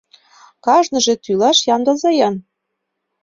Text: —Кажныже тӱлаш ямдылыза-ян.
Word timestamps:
—Кажныже 0.65 1.13
тӱлаш 1.23 1.59
ямдылыза-ян. 1.75 2.35